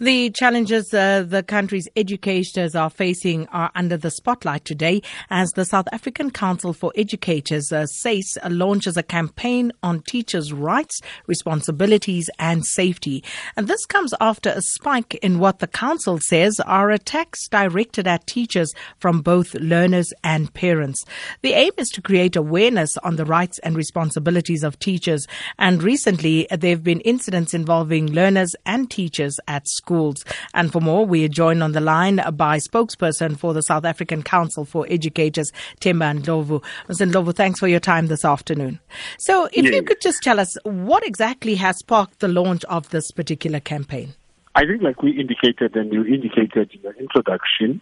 [0.00, 5.64] The challenges uh, the country's educators are facing are under the spotlight today as the
[5.64, 12.30] South African Council for Educators, uh, SACE, uh, launches a campaign on teachers' rights, responsibilities,
[12.38, 13.24] and safety.
[13.56, 18.28] And this comes after a spike in what the council says are attacks directed at
[18.28, 21.04] teachers from both learners and parents.
[21.42, 25.26] The aim is to create awareness on the rights and responsibilities of teachers.
[25.58, 30.22] And recently, there have been incidents involving learners and teachers at school schools.
[30.52, 34.22] And for more, we are joined on the line by spokesperson for the South African
[34.22, 36.62] Council for Educators, Themba Ndlovu.
[36.88, 37.10] Mr.
[37.10, 38.80] Ndlovu, thanks for your time this afternoon.
[39.18, 39.70] So if yeah.
[39.72, 44.12] you could just tell us what exactly has sparked the launch of this particular campaign?
[44.54, 47.80] I think like we indicated and you indicated in the introduction,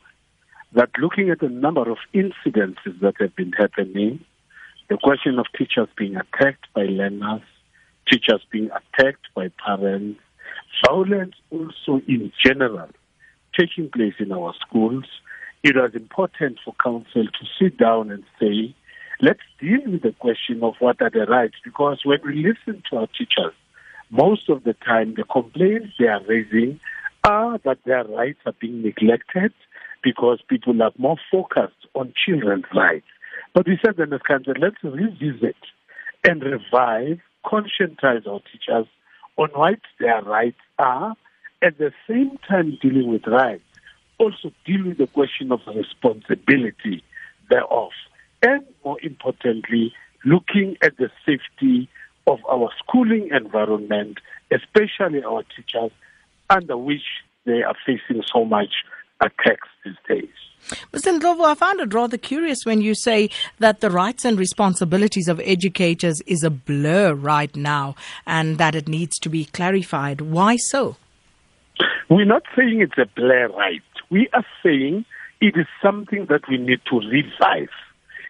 [0.75, 4.21] that looking at the number of incidences that have been happening,
[4.89, 7.43] the question of teachers being attacked by learners,
[8.09, 10.21] teachers being attacked by parents,
[10.87, 12.89] violence also in general
[13.59, 15.05] taking place in our schools,
[15.63, 18.75] it was important for council to sit down and say,
[19.21, 22.99] let's deal with the question of what are the rights, because when we listen to
[22.99, 23.55] our teachers,
[24.11, 26.79] most of the time the complaints they are raising
[27.25, 29.53] are that their rights are being neglected
[30.03, 33.07] because people are more focused on children's rights.
[33.55, 35.57] But we said in the council, let's revisit
[36.25, 38.87] and revive, conscientize our teachers
[39.37, 41.15] on what their rights are,
[41.63, 43.63] at the same time dealing with rights,
[44.19, 47.03] also deal with the question of responsibility
[47.51, 47.91] thereof,
[48.43, 49.93] and more importantly,
[50.25, 51.89] looking at the safety
[52.27, 54.19] of our schooling environment,
[54.51, 55.93] especially our teachers,
[56.51, 57.05] under which
[57.45, 58.73] they are facing so much
[59.21, 60.29] attacks these days.
[60.93, 61.19] Mr.
[61.19, 65.41] Ndlovu, I found it rather curious when you say that the rights and responsibilities of
[65.45, 67.95] educators is a blur right now
[68.27, 70.21] and that it needs to be clarified.
[70.21, 70.97] Why so?
[72.09, 73.83] We're not saying it's a blur right.
[74.11, 75.05] We are saying
[75.41, 77.69] it is something that we need to revive.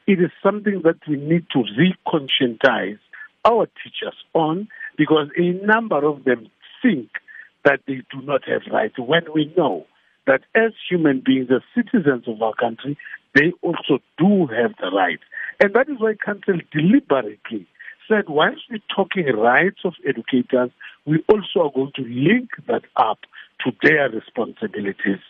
[0.07, 2.99] It is something that we need to reconscientize
[3.45, 6.49] our teachers on because a number of them
[6.83, 7.09] think
[7.65, 9.87] that they do not have rights when we know
[10.27, 12.97] that as human beings, as citizens of our country,
[13.35, 15.21] they also do have the right.
[15.61, 17.67] And that is why Council deliberately
[18.09, 20.71] said, once we're talking rights of educators,
[21.07, 23.19] we also are going to link that up
[23.65, 25.21] to their responsibilities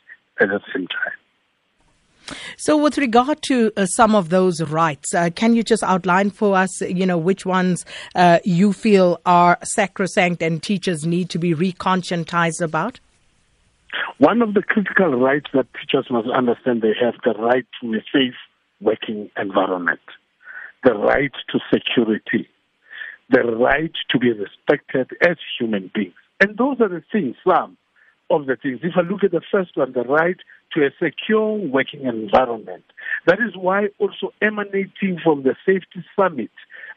[0.41, 2.37] at the same time.
[2.57, 6.57] So, with regard to uh, some of those rights, uh, can you just outline for
[6.57, 7.85] us, you know, which ones
[8.17, 12.99] uh, you feel are sacrosanct and teachers need to be reconscientized about?
[14.19, 18.01] One of the critical rights that teachers must understand they have the right to a
[18.13, 18.35] safe
[18.81, 20.01] working environment,
[20.85, 22.49] the right to security,
[23.31, 26.15] the right to be respected as human beings.
[26.41, 27.77] And those are the things, some
[28.31, 28.81] of the things.
[28.83, 30.37] If I look at the first one, the right
[30.75, 32.85] to a secure working environment.
[33.27, 36.51] That is why also emanating from the safety summit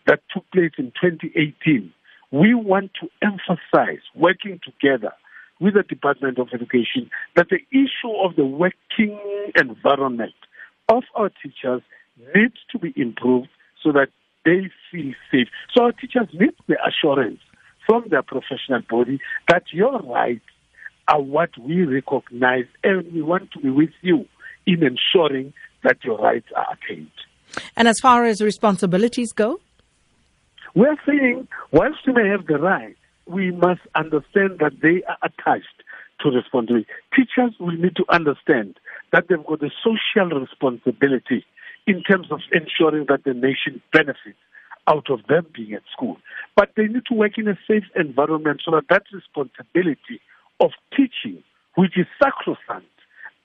[0.07, 1.93] that took place in 2018,
[2.31, 5.13] we want to emphasize working together
[5.59, 9.19] with the Department of Education that the issue of the working
[9.55, 10.33] environment
[10.87, 11.81] of our teachers
[12.35, 13.49] needs to be improved
[13.83, 14.09] so that
[14.45, 15.47] they feel safe.
[15.75, 17.39] So our teachers need the assurance
[17.85, 20.45] from their professional body that your rights
[21.07, 24.25] are what we recognize and we want to be with you
[24.65, 25.53] in ensuring
[25.83, 27.11] that your rights are attained.
[27.75, 29.59] And as far as responsibilities go?
[30.75, 32.95] We're saying whilst you may have the right
[33.29, 35.83] we must understand that they are attached
[36.21, 36.87] to responsibility.
[37.15, 38.79] Teachers will need to understand
[39.13, 41.45] that they've got a social responsibility
[41.87, 44.39] in terms of ensuring that the nation benefits
[44.87, 46.17] out of them being at school.
[46.55, 50.19] But they need to work in a safe environment so that that responsibility
[50.59, 51.43] of teaching,
[51.75, 52.87] which is sacrosanct,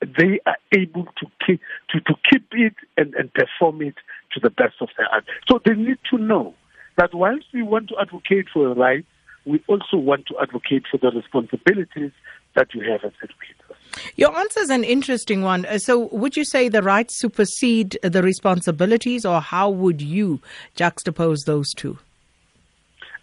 [0.01, 3.95] they are able to keep, to, to keep it and, and perform it
[4.33, 5.25] to the best of their art.
[5.49, 6.55] So they need to know
[6.97, 9.05] that whilst we want to advocate for a right,
[9.45, 12.13] we also want to advocate for the responsibilities
[12.55, 14.11] that you have as educators.
[14.17, 15.67] Your answer is an interesting one.
[15.67, 20.41] Uh, so, would you say the rights supersede the responsibilities, or how would you
[20.77, 21.99] juxtapose those two?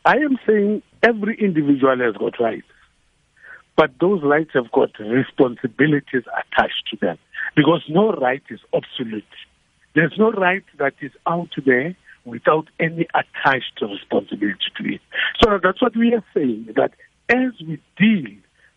[0.06, 2.68] I am saying every individual has got rights,
[3.76, 7.18] but those rights have got responsibilities attached to them
[7.56, 9.24] because no right is absolute.
[9.94, 11.96] There's no right that is out there
[12.26, 15.02] without any attached responsibility to it.
[15.42, 16.92] So that's what we are saying, that
[17.30, 18.32] as we deal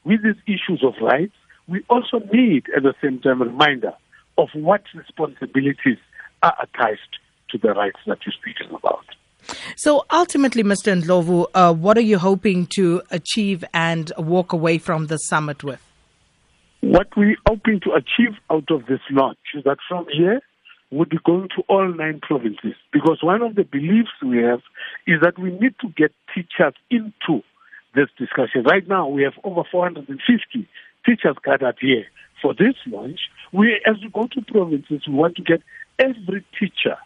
[0.05, 1.35] with these issues of rights,
[1.67, 3.93] we also need at the same time a reminder
[4.39, 5.99] of what responsibilities
[6.43, 7.19] are attached
[7.51, 9.05] to the rights that you're speaking about.
[9.77, 11.01] So ultimately, Mr.
[11.01, 15.83] Ndlovu, uh, what are you hoping to achieve and walk away from the summit with?
[16.81, 20.41] What we're hoping to achieve out of this launch is that from here,
[20.91, 24.61] would be going to all nine provinces because one of the beliefs we have
[25.07, 27.43] is that we need to get teachers into
[27.95, 28.65] this discussion.
[28.65, 30.69] Right now, we have over 450
[31.05, 32.07] teachers gathered here
[32.41, 33.21] for this launch.
[33.53, 35.63] We, as we go to provinces, we want to get
[35.99, 36.97] every teacher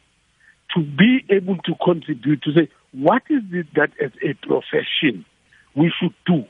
[0.75, 5.25] to be able to contribute to say, what is it that as a profession
[5.75, 6.45] we should do?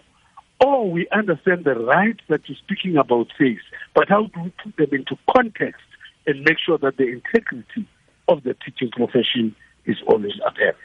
[0.60, 3.58] Or we understand the rights that you're speaking about says,
[3.94, 5.82] but how do we put them into context
[6.28, 7.88] and make sure that the integrity
[8.28, 10.76] of the teaching profession is always upheld?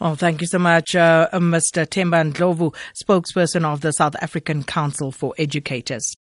[0.00, 1.84] Well, thank you so much, uh, Mr.
[1.84, 2.74] Themba Ndlovu,
[3.04, 6.16] spokesperson of the South African Council for Educators.